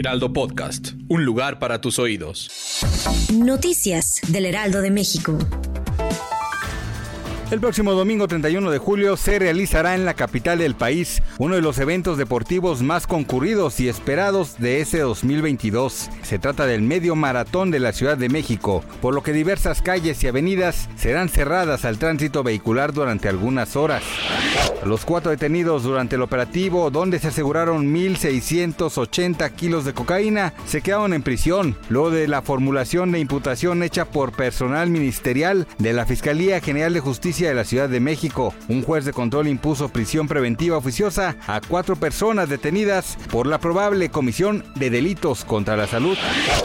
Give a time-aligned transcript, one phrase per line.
[0.00, 2.48] Heraldo Podcast, un lugar para tus oídos.
[3.34, 5.36] Noticias del Heraldo de México.
[7.50, 11.60] El próximo domingo 31 de julio se realizará en la capital del país uno de
[11.60, 16.08] los eventos deportivos más concurridos y esperados de ese 2022.
[16.22, 20.24] Se trata del medio maratón de la Ciudad de México, por lo que diversas calles
[20.24, 24.02] y avenidas serán cerradas al tránsito vehicular durante algunas horas.
[24.84, 31.12] Los cuatro detenidos durante el operativo, donde se aseguraron 1.680 kilos de cocaína, se quedaron
[31.12, 36.60] en prisión, luego de la formulación de imputación hecha por personal ministerial de la Fiscalía
[36.60, 38.54] General de Justicia de la Ciudad de México.
[38.68, 44.08] Un juez de control impuso prisión preventiva oficiosa a cuatro personas detenidas por la probable
[44.08, 46.16] comisión de delitos contra la salud.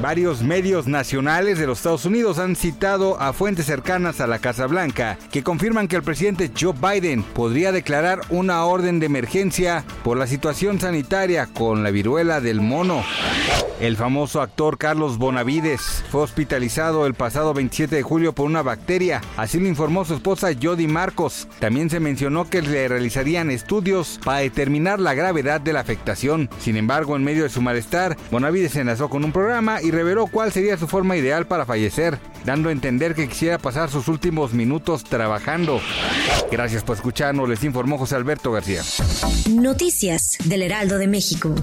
[0.00, 4.66] Varios medios nacionales de los Estados Unidos han citado a fuentes cercanas a la Casa
[4.66, 10.16] Blanca que confirman que el presidente Joe Biden podría declarar una orden de emergencia por
[10.16, 13.04] la situación sanitaria con la viruela del mono.
[13.78, 19.20] El famoso actor Carlos Bonavides fue hospitalizado el pasado 27 de julio por una bacteria,
[19.36, 21.46] así lo informó su esposa Jody Marcos.
[21.58, 26.48] También se mencionó que le realizarían estudios para determinar la gravedad de la afectación.
[26.58, 30.26] Sin embargo, en medio de su malestar, Bonavides se enlazó con un programa y reveló
[30.26, 34.54] cuál sería su forma ideal para fallecer, dando a entender que quisiera pasar sus últimos
[34.54, 35.80] minutos trabajando.
[36.50, 38.82] Gracias por escucharnos, les informó José Alberto García.
[39.50, 41.54] Noticias del Heraldo de México.